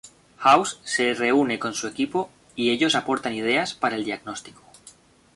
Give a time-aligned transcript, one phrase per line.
[0.39, 4.63] House se reúne con su equipo y ellos aportan ideas para el diagnóstico.